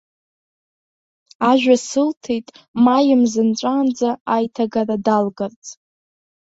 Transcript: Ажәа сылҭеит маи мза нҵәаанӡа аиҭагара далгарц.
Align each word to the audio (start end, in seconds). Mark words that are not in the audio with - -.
Ажәа 1.49 1.75
сылҭеит 1.87 2.47
маи 2.83 3.13
мза 3.21 3.43
нҵәаанӡа 3.49 4.09
аиҭагара 4.35 4.95
далгарц. 5.05 5.63